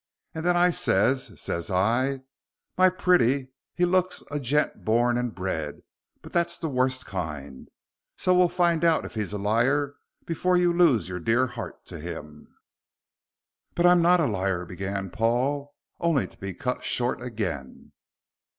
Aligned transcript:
And 0.33 0.43
then 0.43 0.57
I 0.57 0.71
ses, 0.71 1.31
ses 1.39 1.69
I, 1.69 2.21
'My 2.75 2.89
pretty, 2.89 3.51
he 3.75 3.85
looks 3.85 4.23
a 4.31 4.39
gent 4.39 4.83
born 4.83 5.15
and 5.15 5.35
bred, 5.35 5.83
but 6.23 6.33
that's 6.33 6.57
the 6.57 6.67
wust 6.69 7.05
kind, 7.05 7.69
so 8.17 8.33
we'll 8.33 8.49
find 8.49 8.83
out 8.83 9.05
if 9.05 9.13
he's 9.13 9.31
a 9.31 9.37
liar 9.37 9.93
before 10.25 10.57
you 10.57 10.73
loses 10.73 11.07
your 11.07 11.19
dear 11.19 11.45
heart 11.45 11.85
to 11.85 11.99
him.'" 11.99 12.47
"But 13.75 13.85
I'm 13.85 14.01
not 14.01 14.19
a 14.19 14.25
liar" 14.25 14.65
began 14.65 15.11
Paul, 15.11 15.75
only 15.99 16.25
to 16.25 16.37
be 16.39 16.55
cut 16.55 16.83
short 16.83 17.21
again. 17.21 17.91